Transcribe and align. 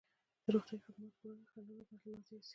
د 0.43 0.45
روغتیايي 0.53 0.83
خدماتو 0.85 1.11
پر 1.21 1.27
وړاندې 1.29 1.49
خنډونه 1.51 1.83
باید 1.85 2.01
له 2.03 2.09
منځه 2.13 2.29
یوسي. 2.35 2.49